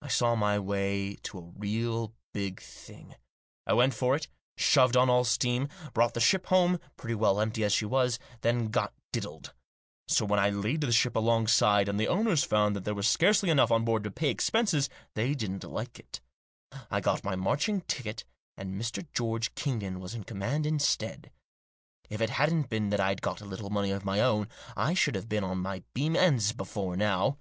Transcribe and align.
I 0.00 0.08
saw 0.08 0.34
my 0.34 0.58
way 0.58 1.14
to 1.22 1.38
a 1.38 1.52
real 1.56 2.14
big 2.32 2.60
thing. 2.60 3.14
I 3.64 3.72
went 3.74 3.94
for 3.94 4.16
it, 4.16 4.26
shoved 4.56 4.96
on 4.96 5.08
all 5.08 5.22
steam; 5.22 5.68
brought 5.92 6.14
the 6.14 6.20
ship 6.20 6.46
home, 6.46 6.80
pretty 6.96 7.14
well 7.14 7.40
empty 7.40 7.62
as 7.62 7.72
she 7.72 7.84
was; 7.84 8.18
then 8.40 8.72
got 8.72 8.92
diddled. 9.12 9.54
So, 10.08 10.24
when 10.24 10.40
I 10.40 10.50
laid 10.50 10.50
Digitized 10.50 10.50
by 10.50 10.50
THE 10.50 10.50
RETICENCE 10.50 10.50
OF 10.50 10.58
CAPTAIN 10.58 10.64
LANDER. 10.64 10.64
175 10.64 10.80
the 10.80 10.92
ship 10.92 11.16
alongside, 11.84 11.88
and 11.88 12.00
the 12.00 12.08
owners 12.08 12.42
found 12.42 12.74
that 12.74 12.84
there 12.84 12.94
was 12.96 13.08
scarcely 13.08 13.50
enough 13.50 13.70
on 13.70 13.84
board 13.84 14.02
to 14.02 14.10
pay 14.10 14.30
expenses, 14.30 14.90
they 15.14 15.34
didn't 15.36 15.62
like 15.62 16.00
it. 16.00 16.20
I 16.90 17.00
got 17.00 17.22
my 17.22 17.36
marching 17.36 17.82
ticket, 17.82 18.24
and 18.56 18.74
Mr. 18.74 19.06
George 19.12 19.54
Kingdon 19.54 20.00
was 20.00 20.12
in 20.12 20.24
command 20.24 20.66
instead. 20.66 21.30
If 22.10 22.20
it 22.20 22.30
hadn't 22.30 22.68
been 22.68 22.90
that 22.90 22.98
I'd 22.98 23.22
got 23.22 23.40
a 23.40 23.44
little 23.44 23.70
money 23.70 23.92
of 23.92 24.04
my 24.04 24.20
own, 24.20 24.48
I 24.76 24.94
should 24.94 25.14
have 25.14 25.28
been 25.28 25.44
on 25.44 25.58
my 25.58 25.84
beam 25.94 26.16
ends 26.16 26.50
before 26.52 26.96
now." 26.96 27.38